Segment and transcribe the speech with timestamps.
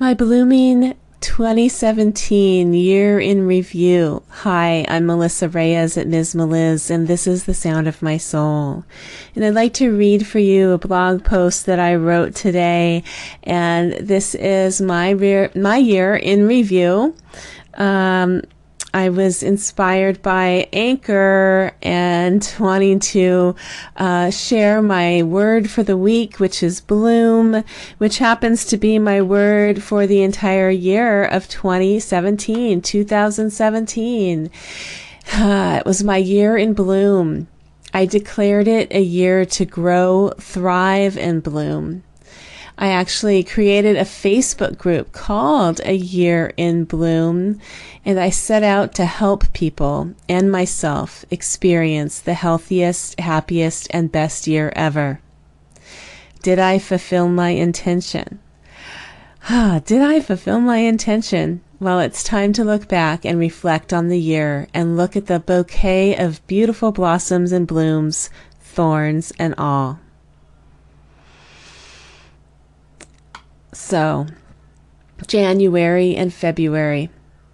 [0.00, 4.22] My blooming 2017 year in review.
[4.28, 6.36] Hi, I'm Melissa Reyes at Ms.
[6.36, 8.84] Meliz, and this is the sound of my soul.
[9.34, 13.02] And I'd like to read for you a blog post that I wrote today,
[13.42, 17.16] and this is my re- my year in review.
[17.74, 18.42] Um,
[18.98, 23.54] I was inspired by Anchor and wanting to
[23.96, 27.62] uh, share my word for the week, which is bloom,
[27.98, 34.50] which happens to be my word for the entire year of 2017, 2017.
[35.32, 37.46] Uh, it was my year in bloom.
[37.94, 42.02] I declared it a year to grow, thrive, and bloom.
[42.80, 47.60] I actually created a Facebook group called A Year in Bloom,
[48.04, 54.46] and I set out to help people and myself experience the healthiest, happiest, and best
[54.46, 55.20] year ever.
[56.44, 58.38] Did I fulfill my intention?
[59.50, 61.62] Ah, did I fulfill my intention?
[61.80, 65.40] Well, it's time to look back and reflect on the year and look at the
[65.40, 69.98] bouquet of beautiful blossoms and blooms, thorns and all.
[73.72, 74.26] So,
[75.26, 77.10] January and February.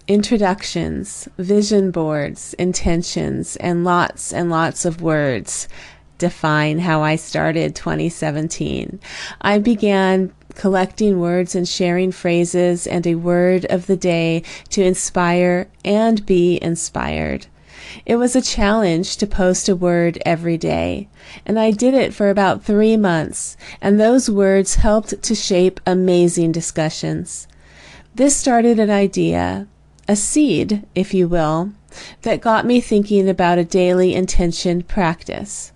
[0.07, 5.67] Introductions, vision boards, intentions, and lots and lots of words
[6.19, 9.01] define how I started 2017.
[9.41, 15.69] I began collecting words and sharing phrases and a word of the day to inspire
[15.85, 17.47] and be inspired.
[18.06, 21.08] It was a challenge to post a word every day,
[21.47, 26.52] and I did it for about three months, and those words helped to shape amazing
[26.52, 27.48] discussions.
[28.14, 29.67] This started an idea,
[30.06, 31.72] a seed, if you will,
[32.22, 35.72] that got me thinking about a daily intention practice.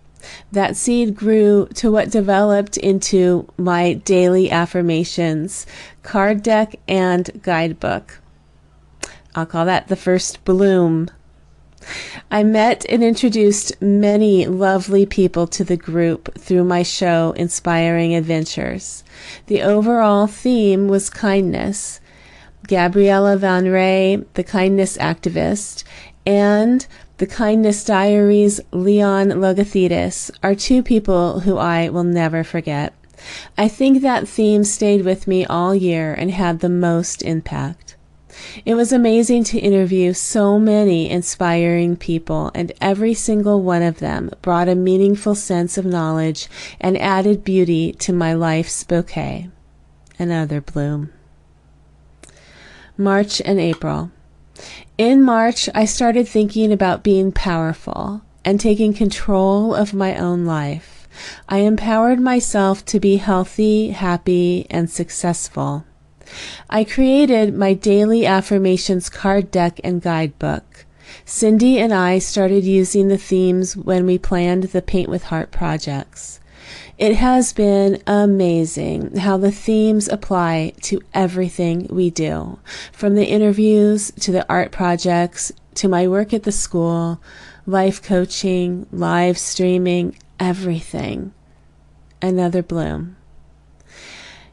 [0.53, 5.67] That seed grew to what developed into my daily affirmations,
[6.03, 8.21] card deck, and guidebook.
[9.35, 11.11] I'll call that the first bloom
[12.31, 19.05] I met and introduced many lovely people to the group through my show, Inspiring Adventures.
[19.47, 22.01] The overall theme was kindness.
[22.67, 25.85] Gabriella Van Rij, the kindness activist,
[26.27, 26.87] and
[27.19, 32.95] the Kindness Diaries, Leon Logothetis, are two people who I will never forget.
[33.57, 37.97] I think that theme stayed with me all year and had the most impact.
[38.65, 44.31] It was amazing to interview so many inspiring people, and every single one of them
[44.43, 46.49] brought a meaningful sense of knowledge
[46.81, 49.51] and added beauty to my life's bouquet.
[50.19, 51.13] Another bloom.
[52.97, 54.11] March and April.
[54.97, 61.09] In March, I started thinking about being powerful and taking control of my own life.
[61.49, 65.85] I empowered myself to be healthy, happy, and successful.
[66.71, 70.87] I created my daily affirmations card deck and guidebook.
[71.25, 76.41] Cindy and I started using the themes when we planned the Paint with Heart projects.
[76.99, 82.59] It has been amazing how the themes apply to everything we do,
[82.93, 87.23] from the interviews to the art projects to my work at the school,
[87.67, 91.33] life coaching, live streaming, everything.
[92.21, 93.18] Another bloom.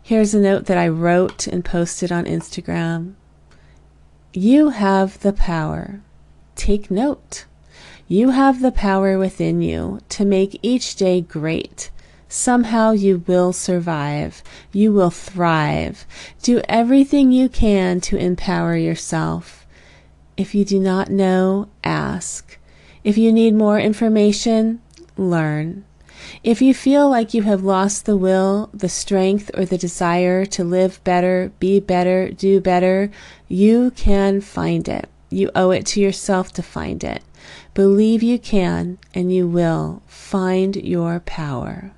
[0.08, 3.16] Here's a note that I wrote and posted on Instagram.
[4.34, 6.00] You have the power.
[6.56, 7.46] Take note.
[8.08, 11.90] You have the power within you to make each day great.
[12.30, 14.44] Somehow you will survive.
[14.72, 16.06] You will thrive.
[16.44, 19.66] Do everything you can to empower yourself.
[20.38, 22.60] If you do not know, ask.
[23.04, 24.84] If you need more information,
[25.18, 25.84] learn.
[26.46, 30.64] If you feel like you have lost the will, the strength, or the desire to
[30.64, 33.10] live better, be better, do better,
[33.48, 35.10] you can find it.
[35.32, 37.24] You owe it to yourself to find it.
[37.74, 41.94] Believe you can, and you will find your power.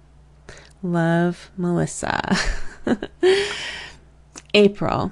[0.82, 2.38] Love, Melissa.
[4.54, 5.12] April.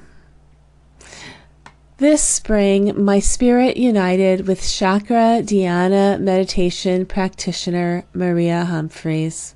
[1.97, 9.55] This spring, my spirit united with chakra dhyana meditation practitioner Maria Humphreys.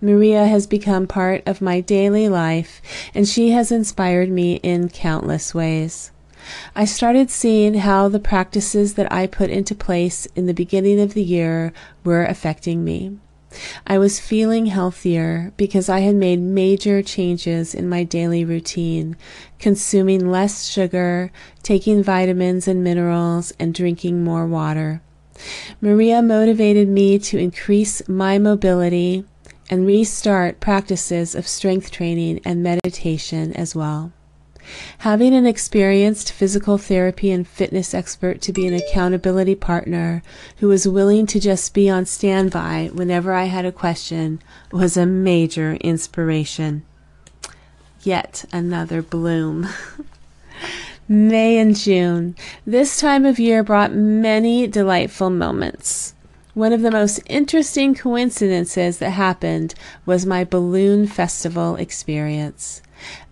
[0.00, 2.82] Maria has become part of my daily life,
[3.14, 6.10] and she has inspired me in countless ways.
[6.74, 11.14] I started seeing how the practices that I put into place in the beginning of
[11.14, 11.72] the year
[12.02, 13.16] were affecting me.
[13.86, 19.16] I was feeling healthier because I had made major changes in my daily routine,
[19.58, 21.30] consuming less sugar,
[21.62, 25.02] taking vitamins and minerals, and drinking more water.
[25.80, 29.24] Maria motivated me to increase my mobility
[29.68, 34.12] and restart practices of strength training and meditation as well.
[34.98, 40.22] Having an experienced physical therapy and fitness expert to be an accountability partner
[40.58, 44.40] who was willing to just be on standby whenever I had a question
[44.72, 46.84] was a major inspiration.
[48.02, 49.68] Yet another bloom.
[51.08, 52.34] May and June.
[52.66, 56.14] This time of year brought many delightful moments.
[56.54, 59.74] One of the most interesting coincidences that happened
[60.06, 62.80] was my balloon festival experience.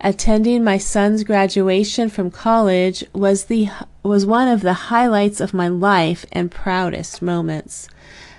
[0.01, 3.69] Attending my son's graduation from college was the
[4.03, 7.87] was one of the highlights of my life and proudest moments.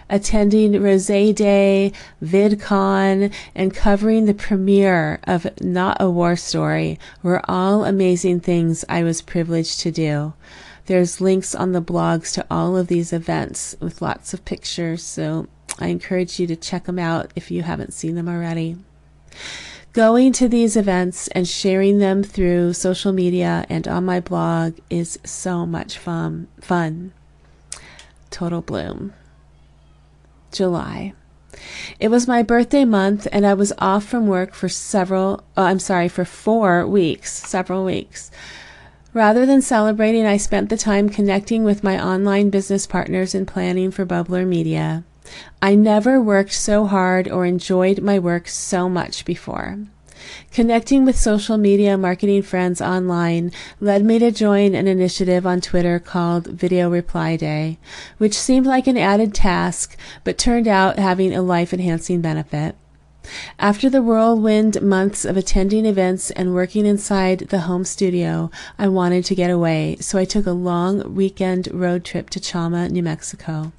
[0.08, 1.92] Attending Rose Day,
[2.22, 9.02] VidCon, and covering the premiere of Not a War Story were all amazing things I
[9.02, 10.34] was privileged to do.
[10.86, 15.48] There's links on the blogs to all of these events with lots of pictures, so
[15.80, 18.76] I encourage you to check them out if you haven't seen them already.
[19.96, 25.18] Going to these events and sharing them through social media and on my blog is
[25.24, 26.48] so much fun.
[26.60, 27.14] Fun.
[28.28, 29.14] Total bloom.
[30.52, 31.14] July.
[31.98, 35.78] It was my birthday month and I was off from work for several, oh, I'm
[35.78, 38.30] sorry, for four weeks, several weeks.
[39.14, 43.90] Rather than celebrating, I spent the time connecting with my online business partners and planning
[43.90, 45.04] for Bubbler Media.
[45.60, 49.78] I never worked so hard or enjoyed my work so much before.
[50.50, 55.98] Connecting with social media marketing friends online led me to join an initiative on Twitter
[55.98, 57.78] called Video Reply Day,
[58.18, 62.74] which seemed like an added task but turned out having a life enhancing benefit.
[63.58, 69.24] After the whirlwind months of attending events and working inside the home studio, I wanted
[69.26, 73.72] to get away, so I took a long weekend road trip to Chama, New Mexico.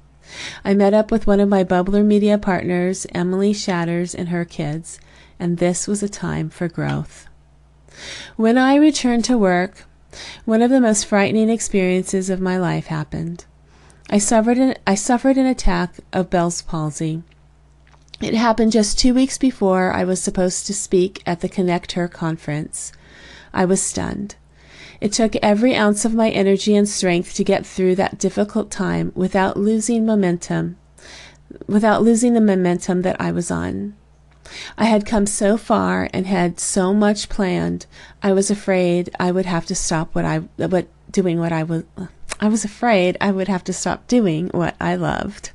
[0.64, 4.98] I met up with one of my Bubbler Media partners, Emily Shatters, and her kids,
[5.38, 7.26] and this was a time for growth.
[8.36, 9.86] When I returned to work,
[10.44, 13.44] one of the most frightening experiences of my life happened.
[14.10, 17.22] I suffered an, I suffered an attack of Bell's palsy.
[18.20, 22.08] It happened just two weeks before I was supposed to speak at the Connect Her
[22.08, 22.92] conference.
[23.52, 24.36] I was stunned.
[25.00, 29.12] It took every ounce of my energy and strength to get through that difficult time
[29.14, 30.76] without losing momentum,
[31.66, 33.94] without losing the momentum that I was on.
[34.76, 37.86] I had come so far and had so much planned.
[38.22, 41.84] I was afraid I would have to stop what I what doing what I was
[42.40, 45.50] I was afraid I would have to stop doing what I loved.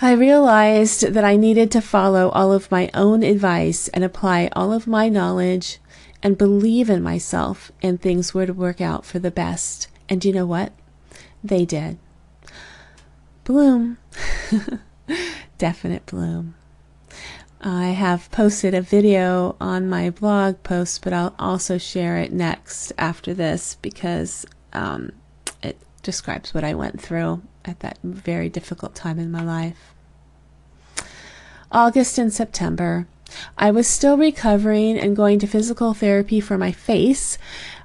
[0.00, 4.72] I realized that I needed to follow all of my own advice and apply all
[4.72, 5.78] of my knowledge
[6.22, 9.88] and believe in myself, and things would work out for the best.
[10.08, 10.72] And you know what?
[11.42, 11.98] They did.
[13.44, 13.98] Bloom.
[15.58, 16.54] Definite bloom.
[17.60, 22.92] I have posted a video on my blog post, but I'll also share it next
[22.98, 25.12] after this because um,
[25.62, 29.94] it describes what I went through at that very difficult time in my life.
[31.72, 33.06] August and September.
[33.58, 37.38] I was still recovering and going to physical therapy for my face.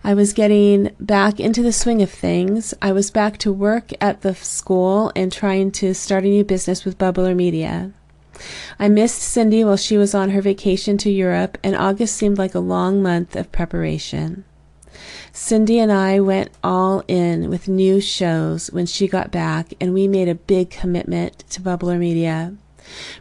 [0.04, 2.74] I was getting back into the swing of things.
[2.82, 6.86] I was back to work at the school and trying to start a new business
[6.86, 7.92] with Bubbler Media.
[8.80, 12.56] I missed Cindy while she was on her vacation to Europe, and August seemed like
[12.56, 14.46] a long month of preparation.
[15.32, 20.08] Cindy and I went all in with new shows when she got back, and we
[20.08, 22.56] made a big commitment to Bubbler Media.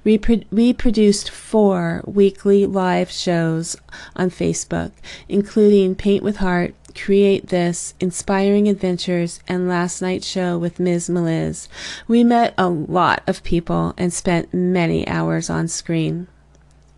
[0.05, 3.77] We, pro- we produced four weekly live shows
[4.17, 4.93] on Facebook,
[5.29, 11.09] including Paint with Heart, Create This, Inspiring Adventures, and last night's show with Ms.
[11.09, 11.69] Meliz.
[12.09, 16.27] We met a lot of people and spent many hours on screen.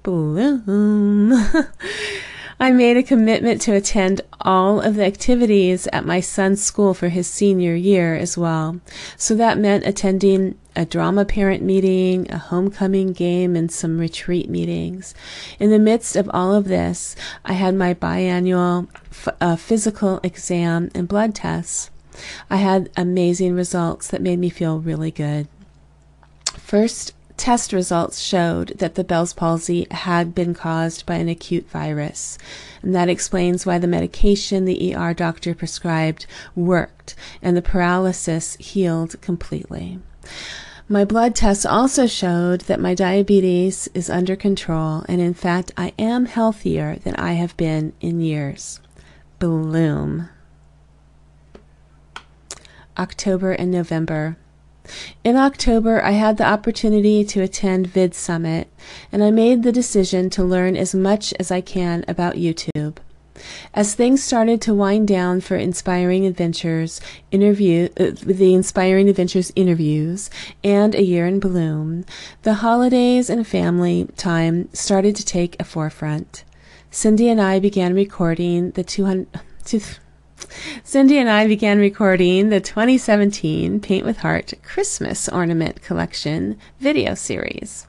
[0.02, 1.32] Bloom.
[2.62, 7.08] I made a commitment to attend all of the activities at my son's school for
[7.08, 8.80] his senior year as well.
[9.16, 15.14] So that meant attending a drama parent meeting, a homecoming game, and some retreat meetings.
[15.58, 17.14] In the midst of all of this,
[17.44, 21.90] I had my biannual f- uh, physical exam and blood tests.
[22.50, 25.48] I had amazing results that made me feel really good.
[26.56, 32.38] First, test results showed that the Bell's palsy had been caused by an acute virus.
[32.82, 39.20] And that explains why the medication the ER doctor prescribed worked and the paralysis healed
[39.20, 39.98] completely.
[40.88, 45.92] My blood tests also showed that my diabetes is under control, and in fact, I
[45.98, 48.80] am healthier than I have been in years.
[49.38, 50.28] Bloom.
[52.98, 54.36] October and November.
[55.22, 58.68] In October, I had the opportunity to attend Vid Summit,
[59.10, 62.96] and I made the decision to learn as much as I can about YouTube.
[63.74, 70.30] As things started to wind down for Inspiring Adventures interview, uh, the Inspiring Adventures interviews
[70.62, 72.04] and A Year in Bloom,
[72.42, 76.44] the holidays and family time started to take a forefront.
[76.90, 79.26] Cindy and I began recording the 200.
[80.84, 87.86] Cindy and I began recording the 2017 Paint with Heart Christmas Ornament Collection video series,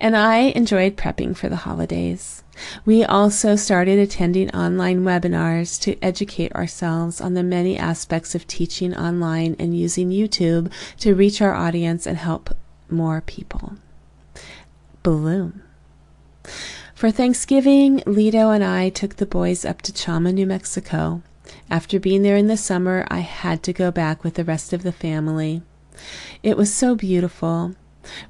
[0.00, 2.43] and I enjoyed prepping for the holidays.
[2.84, 8.94] We also started attending online webinars to educate ourselves on the many aspects of teaching
[8.94, 12.54] online and using YouTube to reach our audience and help
[12.88, 13.74] more people.
[15.02, 15.62] Bloom.
[16.94, 21.22] For Thanksgiving, Lido and I took the boys up to Chama, New Mexico.
[21.70, 24.82] After being there in the summer, I had to go back with the rest of
[24.82, 25.62] the family.
[26.42, 27.74] It was so beautiful.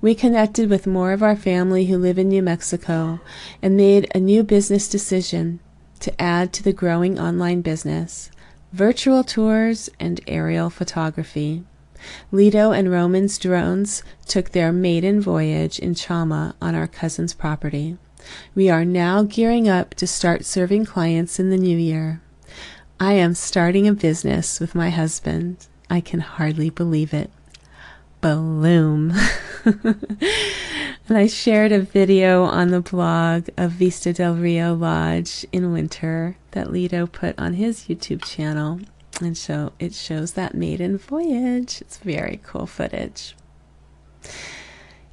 [0.01, 3.21] We connected with more of our family who live in New Mexico
[3.63, 5.61] and made a new business decision
[6.01, 8.31] to add to the growing online business
[8.73, 11.63] virtual tours and aerial photography.
[12.33, 17.97] Lido and Roman's drones took their maiden voyage in Chama on our cousin's property.
[18.55, 22.21] We are now gearing up to start serving clients in the new year.
[22.99, 25.67] I am starting a business with my husband.
[25.89, 27.31] I can hardly believe it.
[28.21, 29.13] Bloom.
[31.09, 36.37] and I shared a video on the blog of Vista del Rio Lodge in winter
[36.51, 38.81] that Lido put on his YouTube channel.
[39.21, 41.81] And so it shows that maiden voyage.
[41.81, 43.35] It's very cool footage.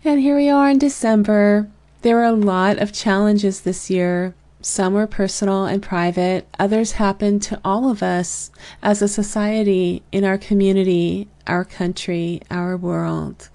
[0.04, 1.70] And here we are in December.
[2.02, 4.34] There were a lot of challenges this year.
[4.64, 8.52] Some were personal and private, others happened to all of us
[8.84, 13.50] as a society, in our community, our country, our world.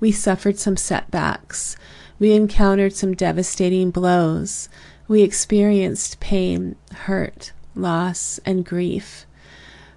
[0.00, 1.76] We suffered some setbacks.
[2.18, 4.68] We encountered some devastating blows.
[5.06, 9.26] We experienced pain, hurt, loss, and grief.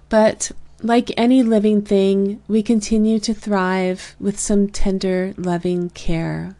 [0.08, 6.54] But like any living thing, we continue to thrive with some tender, loving care.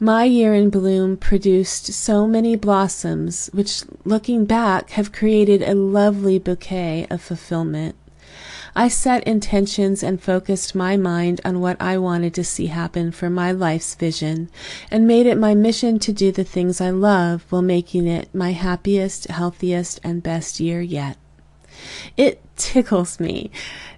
[0.00, 6.38] My year in bloom produced so many blossoms, which, looking back, have created a lovely
[6.38, 7.94] bouquet of fulfillment.
[8.74, 13.28] I set intentions and focused my mind on what I wanted to see happen for
[13.28, 14.48] my life's vision,
[14.90, 18.52] and made it my mission to do the things I love while making it my
[18.52, 21.18] happiest, healthiest, and best year yet.
[22.16, 23.50] It tickles me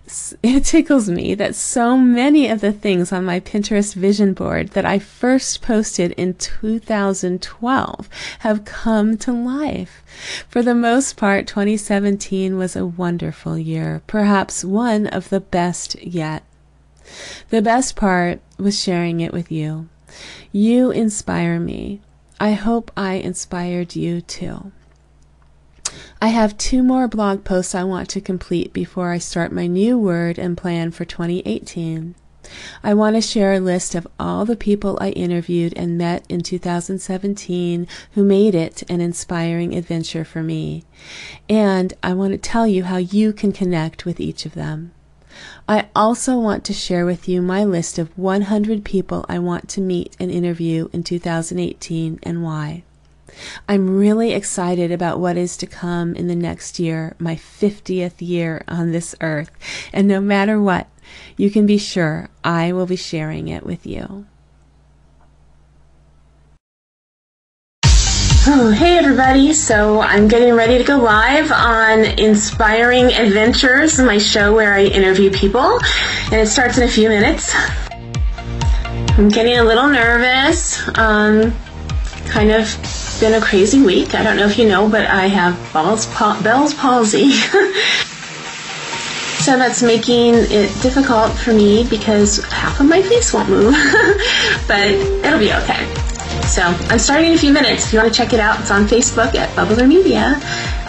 [0.42, 4.84] it tickles me that so many of the things on my Pinterest vision board that
[4.84, 8.08] I first posted in 2012
[8.40, 10.02] have come to life.
[10.48, 16.42] For the most part, 2017 was a wonderful year, perhaps one of the best yet.
[17.50, 19.88] The best part was sharing it with you.
[20.52, 22.00] You inspire me.
[22.38, 24.72] I hope I inspired you too.
[26.20, 29.98] I have two more blog posts I want to complete before I start my new
[29.98, 32.14] word and plan for 2018.
[32.82, 36.40] I want to share a list of all the people I interviewed and met in
[36.40, 40.84] 2017 who made it an inspiring adventure for me.
[41.48, 44.92] And I want to tell you how you can connect with each of them.
[45.68, 49.80] I also want to share with you my list of 100 people I want to
[49.80, 52.84] meet and interview in 2018 and why.
[53.68, 58.64] I'm really excited about what is to come in the next year, my 50th year
[58.68, 59.50] on this earth.
[59.92, 60.88] And no matter what,
[61.36, 64.26] you can be sure I will be sharing it with you.
[68.46, 69.54] Oh, hey everybody.
[69.54, 75.30] So I'm getting ready to go live on Inspiring Adventures, my show where I interview
[75.30, 75.78] people,
[76.30, 77.54] and it starts in a few minutes.
[79.16, 80.86] I'm getting a little nervous.
[80.98, 81.54] Um,
[82.26, 82.66] kind of
[83.24, 84.14] been a crazy week.
[84.14, 86.04] I don't know if you know, but I have Bell's,
[86.42, 87.30] Bell's palsy.
[89.40, 93.72] so that's making it difficult for me because half of my face won't move.
[94.68, 95.86] but it'll be okay.
[96.42, 97.86] So I'm starting in a few minutes.
[97.86, 100.34] If you want to check it out, it's on Facebook at Bubbler Media.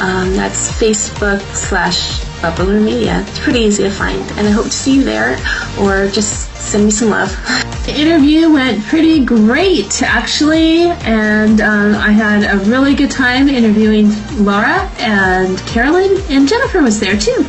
[0.01, 2.19] Um, that's Facebook slash
[2.51, 3.23] Bubbler Media.
[3.27, 5.37] It's pretty easy to find, and I hope to see you there
[5.79, 7.31] or just send me some love.
[7.85, 14.09] The interview went pretty great, actually, and um, I had a really good time interviewing
[14.43, 17.45] Laura and Carolyn, and Jennifer was there too.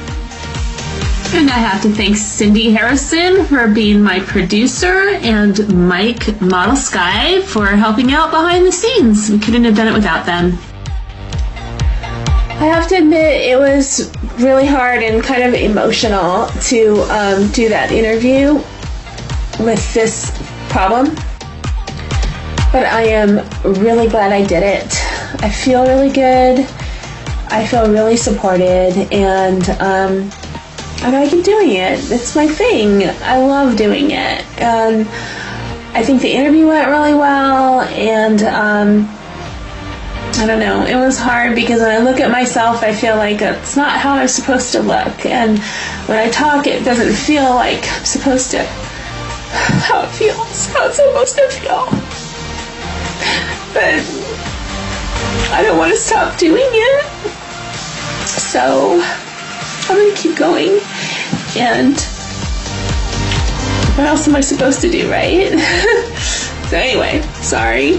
[1.33, 7.41] And I have to thank Cindy Harrison for being my producer and Mike Model Sky
[7.41, 9.31] for helping out behind the scenes.
[9.31, 10.59] We couldn't have done it without them.
[12.59, 17.69] I have to admit, it was really hard and kind of emotional to um, do
[17.69, 18.55] that interview
[19.59, 20.31] with this
[20.69, 21.07] problem,
[22.73, 23.49] but I am
[23.81, 24.95] really glad I did it.
[25.43, 26.61] I feel really good.
[27.49, 30.31] I feel really supported and um,
[31.01, 31.99] gonna keep doing it.
[32.11, 33.09] It's my thing.
[33.23, 34.45] I love doing it.
[34.61, 35.07] And
[35.95, 39.16] I think the interview went really well and um,
[40.39, 40.85] I don't know.
[40.85, 44.17] It was hard because when I look at myself, I feel like it's not how
[44.17, 45.25] I'm supposed to look.
[45.25, 45.59] And
[46.09, 50.97] when I talk, it doesn't feel like I'm supposed to, how it feels, how it's
[50.97, 51.87] supposed to feel.
[53.73, 54.05] But
[55.55, 57.07] I don't want to stop doing it.
[58.27, 59.01] So
[59.89, 60.81] I'm going to keep going.
[61.57, 61.99] And
[63.97, 65.59] what else am I supposed to do, right?
[66.69, 67.99] so anyway, sorry.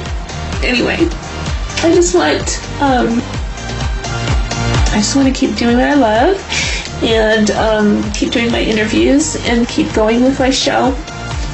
[0.63, 1.10] Anyway.
[1.88, 3.22] I just want, um,
[4.91, 6.38] I just want to keep doing what I love
[7.01, 10.94] and um, keep doing my interviews and keep going with my show.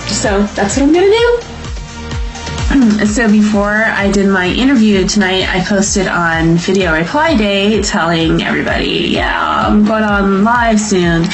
[0.08, 3.06] So that's what I'm going to do.
[3.14, 9.10] so before I did my interview tonight, I posted on Video Reply Day telling everybody,
[9.12, 11.26] yeah, I'm going on live soon.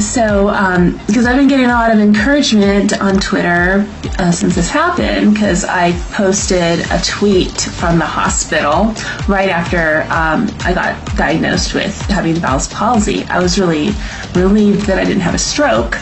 [0.00, 3.86] So, um, because I've been getting a lot of encouragement on Twitter
[4.18, 8.94] uh, since this happened, because I posted a tweet from the hospital
[9.28, 13.24] right after um, I got diagnosed with having Bell's palsy.
[13.24, 13.90] I was really
[14.34, 15.96] relieved that I didn't have a stroke,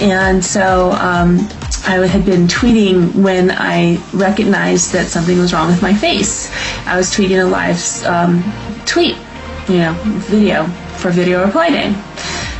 [0.00, 1.46] and so um,
[1.86, 6.50] I had been tweeting when I recognized that something was wrong with my face.
[6.86, 8.42] I was tweeting a live um,
[8.86, 9.16] tweet,
[9.68, 10.64] you know, video
[10.96, 11.94] for Video Reply Day.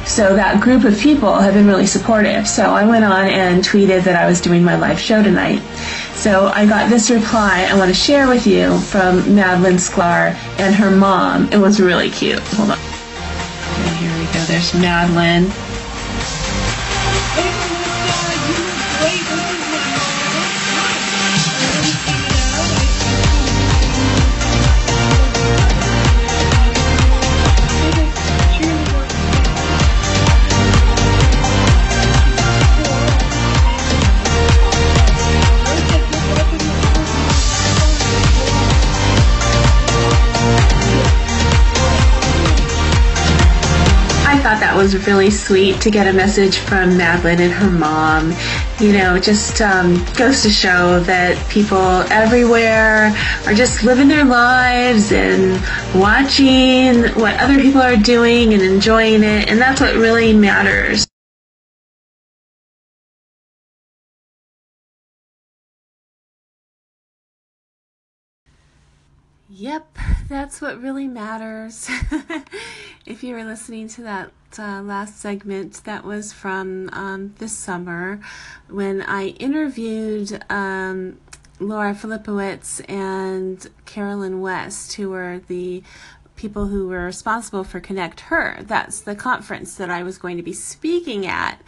[0.06, 2.46] So that group of people have been really supportive.
[2.46, 5.60] So I went on and tweeted that I was doing my live show tonight.
[6.14, 10.74] So I got this reply I want to share with you from Madeline Sklar and
[10.74, 11.52] her mom.
[11.52, 12.38] It was really cute.
[12.38, 12.78] Hold on.
[13.96, 14.40] here we go.
[14.44, 15.73] There's Madeline.
[45.06, 48.32] Really sweet to get a message from Madeline and her mom.
[48.80, 51.78] You know, just um, goes to show that people
[52.10, 53.14] everywhere
[53.46, 55.52] are just living their lives and
[55.94, 61.06] watching what other people are doing and enjoying it, and that's what really matters.
[69.56, 71.88] Yep, that's what really matters.
[73.06, 78.18] if you were listening to that uh, last segment, that was from um, this summer
[78.68, 81.20] when I interviewed um,
[81.60, 85.84] Laura Filipowicz and Carolyn West, who were the
[86.36, 88.58] people who were responsible for Connect Her.
[88.62, 91.60] That's the conference that I was going to be speaking at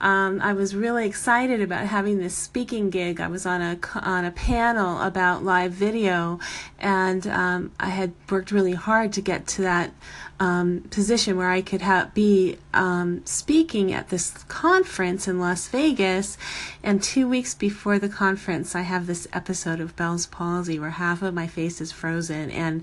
[0.00, 3.20] um, I was really excited about having this speaking gig.
[3.20, 6.38] I was on a on a panel about live video,
[6.78, 9.92] and um, I had worked really hard to get to that
[10.40, 16.36] um, position where I could ha- be um, speaking at this conference in Las Vegas.
[16.82, 21.22] And two weeks before the conference, I have this episode of Bell's palsy where half
[21.22, 22.50] of my face is frozen.
[22.50, 22.82] And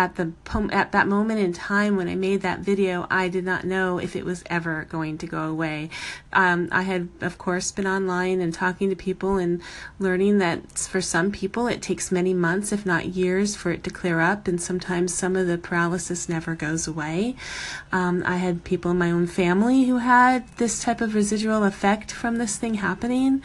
[0.00, 0.32] at the
[0.72, 4.16] at that moment in time when I made that video, I did not know if
[4.16, 5.90] it was ever going to go away.
[6.32, 9.60] Um, I had, of course, been online and talking to people and
[9.98, 13.90] learning that for some people it takes many months, if not years, for it to
[13.90, 17.36] clear up, and sometimes some of the paralysis never goes away.
[17.92, 22.10] Um, I had people in my own family who had this type of residual effect
[22.10, 23.42] from this thing happening,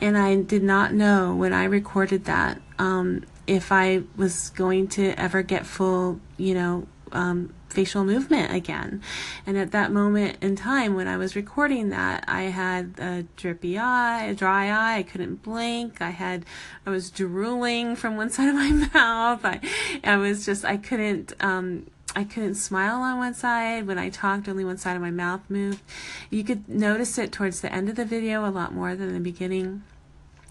[0.00, 5.18] and I did not know when I recorded that um, if I was going to
[5.18, 9.02] ever get full, you know, um, facial movement again.
[9.46, 13.78] And at that moment in time when I was recording that, I had a drippy
[13.78, 16.02] eye, a dry eye, I couldn't blink.
[16.02, 16.44] I had
[16.86, 19.44] I was drooling from one side of my mouth.
[19.44, 19.60] I
[20.04, 23.86] I was just I couldn't um I couldn't smile on one side.
[23.86, 25.82] When I talked, only one side of my mouth moved.
[26.30, 29.20] You could notice it towards the end of the video a lot more than the
[29.20, 29.84] beginning.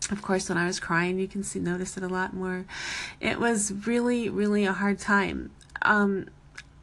[0.10, 2.66] Of course, when I was crying, you can see notice it a lot more.
[3.20, 5.52] It was really, really a hard time.
[5.82, 6.28] Um,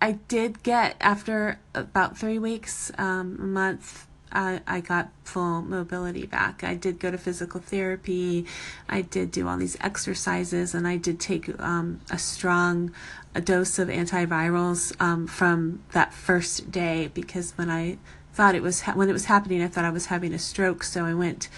[0.01, 4.07] I did get after about three weeks, um, a month.
[4.31, 6.65] I, I got full mobility back.
[6.65, 8.47] I did go to physical therapy.
[8.89, 12.93] I did do all these exercises, and I did take um, a strong
[13.35, 17.99] a dose of antivirals um, from that first day because when I
[18.33, 20.83] thought it was ha- when it was happening, I thought I was having a stroke.
[20.85, 21.49] So I went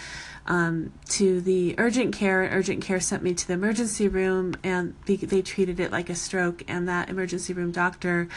[0.46, 2.48] um, to the urgent care.
[2.52, 6.62] Urgent care sent me to the emergency room, and they treated it like a stroke.
[6.68, 8.28] And that emergency room doctor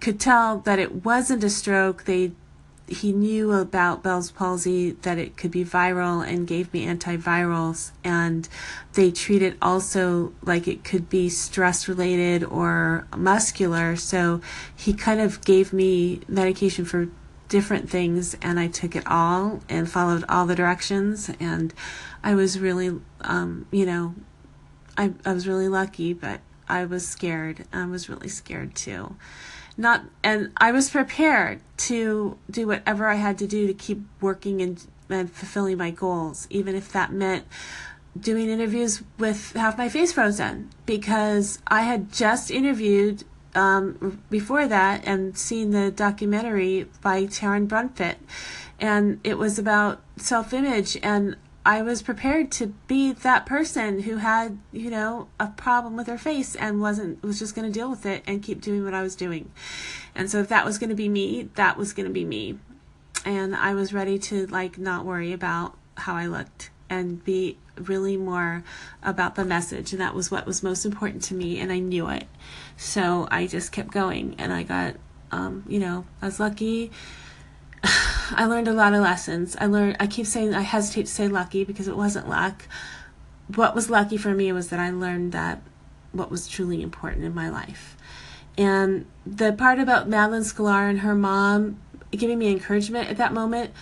[0.00, 2.04] could tell that it wasn't a stroke.
[2.04, 2.32] They
[2.86, 8.48] he knew about Bell's palsy that it could be viral and gave me antivirals and
[8.92, 14.40] they treat it also like it could be stress related or muscular so
[14.76, 17.08] he kind of gave me medication for
[17.54, 21.72] different things and I took it all and followed all the directions and
[22.20, 24.16] I was really um, you know
[24.98, 29.14] I I was really lucky but I was scared I was really scared too.
[29.76, 34.60] Not and I was prepared to do whatever I had to do to keep working
[34.60, 37.44] and, and fulfilling my goals, even if that meant
[38.18, 43.22] doing interviews with half my face frozen because I had just interviewed
[43.54, 48.16] um, before that and seen the documentary by Taryn Brumfitt
[48.80, 51.36] and it was about self-image and
[51.66, 56.18] I was prepared to be that person who had, you know, a problem with her
[56.18, 59.02] face and wasn't was just going to deal with it and keep doing what I
[59.02, 59.50] was doing.
[60.14, 62.58] And so if that was going to be me, that was going to be me.
[63.24, 68.16] And I was ready to like not worry about how I looked and be really
[68.16, 68.62] more
[69.02, 72.08] about the message and that was what was most important to me and I knew
[72.08, 72.26] it.
[72.76, 74.96] So I just kept going and I got
[75.32, 76.92] um, you know, I was lucky
[78.30, 79.56] I learned a lot of lessons.
[79.60, 82.66] I learned, I keep saying, I hesitate to say lucky because it wasn't luck.
[83.54, 85.62] What was lucky for me was that I learned that
[86.12, 87.96] what was truly important in my life.
[88.56, 91.78] And the part about Madeline Sklar and her mom
[92.10, 93.72] giving me encouragement at that moment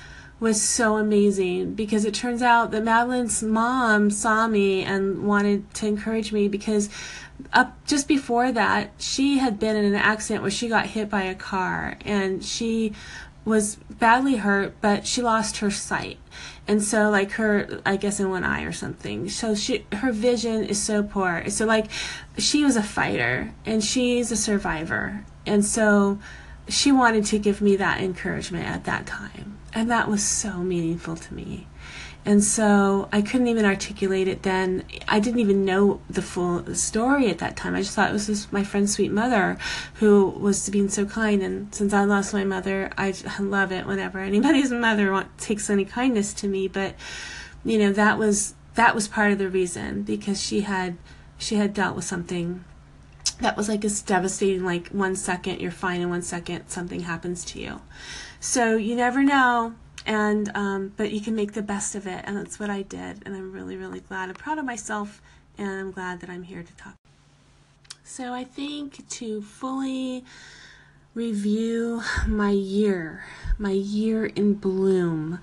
[0.42, 5.86] was so amazing because it turns out that Madeline's mom saw me and wanted to
[5.86, 6.90] encourage me because
[7.52, 11.22] up just before that she had been in an accident where she got hit by
[11.22, 12.92] a car and she
[13.44, 16.18] was badly hurt, but she lost her sight.
[16.66, 19.28] And so like her I guess in one eye or something.
[19.28, 21.48] So she her vision is so poor.
[21.50, 21.86] So like
[22.36, 25.24] she was a fighter and she's a survivor.
[25.46, 26.18] And so
[26.68, 29.60] she wanted to give me that encouragement at that time.
[29.74, 31.66] And that was so meaningful to me.
[32.24, 34.84] And so I couldn't even articulate it then.
[35.08, 37.74] I didn't even know the full story at that time.
[37.74, 39.58] I just thought it was just my friend's sweet mother
[39.94, 41.42] who was being so kind.
[41.42, 46.32] And since I lost my mother, I love it whenever anybody's mother takes any kindness
[46.34, 46.68] to me.
[46.68, 46.94] But,
[47.64, 50.98] you know, that was, that was part of the reason because she had,
[51.38, 52.64] she had dealt with something
[53.40, 57.44] that was like as devastating, like one second you're fine and one second something happens
[57.46, 57.80] to you.
[58.42, 59.74] So you never know
[60.04, 63.22] and um, but you can make the best of it and that's what i did
[63.24, 65.22] and i'm really really glad i'm proud of myself
[65.56, 66.96] and i'm glad that i'm here to talk.
[68.02, 70.24] So i think to fully
[71.14, 73.24] review my year
[73.58, 75.38] my year in bloom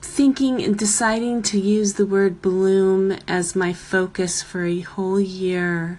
[0.00, 5.98] thinking and deciding to use the word bloom as my focus for a whole year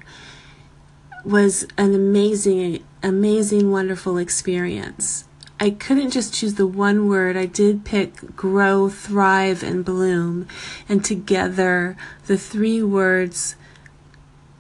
[1.23, 5.25] was an amazing amazing wonderful experience
[5.63, 7.37] I couldn't just choose the one word.
[7.37, 10.45] I did pick grow, thrive, and bloom.
[10.89, 11.95] And together,
[12.25, 13.55] the three words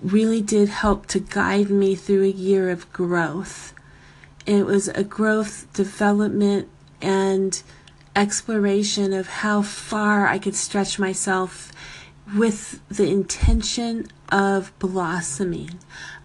[0.01, 3.73] really did help to guide me through a year of growth.
[4.45, 6.69] It was a growth, development,
[7.01, 7.61] and
[8.15, 11.73] exploration of how far I could stretch myself
[12.33, 15.79] with the intention of blossoming,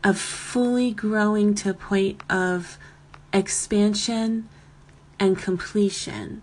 [0.04, 2.78] of fully growing to a point of
[3.32, 4.48] expansion
[5.18, 6.42] and completion.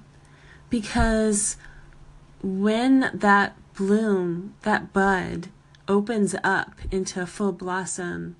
[0.69, 1.57] Because
[2.41, 5.49] when that bloom, that bud,
[5.87, 8.35] opens up into a full blossom,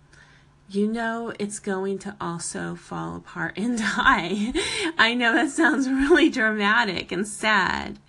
[0.69, 4.53] you know it's going to also fall apart and die.
[4.97, 7.99] I know that sounds really dramatic and sad,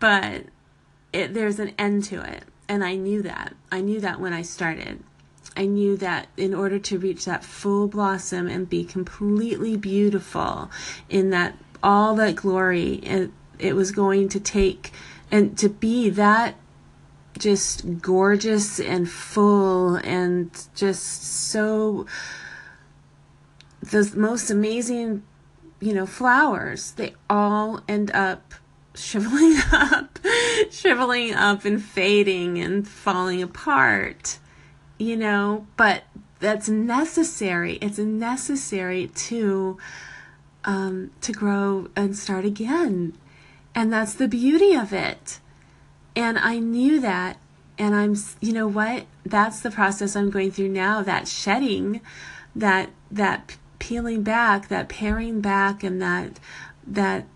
[0.00, 0.44] but
[1.12, 2.44] it, there's an end to it.
[2.68, 3.54] And I knew that.
[3.70, 5.02] I knew that when I started.
[5.56, 10.70] I knew that in order to reach that full blossom and be completely beautiful
[11.08, 14.92] in that all that glory, it, it was going to take
[15.30, 16.56] and to be that
[17.38, 22.06] just gorgeous and full and just so
[23.82, 25.22] the most amazing
[25.80, 28.54] you know flowers they all end up
[28.94, 30.18] shriveling up
[30.70, 34.38] shriveling up and fading and falling apart
[34.98, 36.04] you know, but
[36.38, 37.74] that's necessary.
[37.80, 39.78] It's necessary to
[40.64, 43.16] um, to grow and start again,
[43.74, 45.40] and that's the beauty of it.
[46.14, 47.36] And I knew that,
[47.78, 49.04] and I'm, you know what?
[49.24, 51.02] That's the process I'm going through now.
[51.02, 52.00] That shedding,
[52.54, 56.40] that that peeling back, that paring back, and that
[56.86, 57.26] that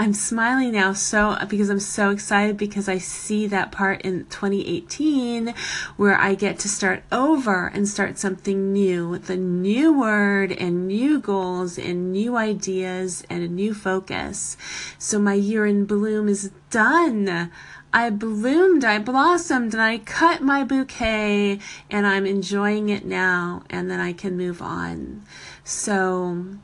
[0.00, 5.52] I'm smiling now so because I'm so excited because I see that part in 2018
[5.96, 10.86] where I get to start over and start something new with a new word and
[10.86, 14.56] new goals and new ideas and a new focus.
[14.98, 17.50] So my year in bloom is done.
[17.92, 21.58] I bloomed, I blossomed, and I cut my bouquet,
[21.90, 25.24] and I'm enjoying it now, and then I can move on.
[25.64, 26.58] So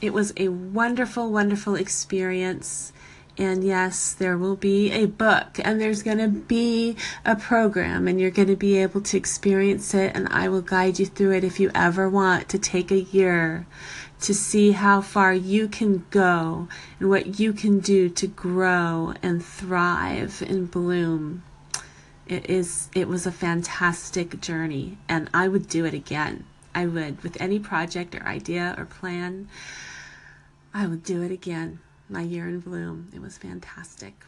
[0.00, 2.92] it was a wonderful, wonderful experience.
[3.38, 8.20] And yes, there will be a book and there's going to be a program and
[8.20, 10.12] you're going to be able to experience it.
[10.14, 13.66] And I will guide you through it if you ever want to take a year
[14.20, 19.42] to see how far you can go and what you can do to grow and
[19.42, 21.42] thrive and bloom.
[22.26, 26.44] It is it was a fantastic journey and I would do it again.
[26.74, 29.48] I would with any project or idea or plan.
[30.72, 31.80] I would do it again.
[32.08, 33.10] My year in bloom.
[33.14, 34.24] It was fantastic.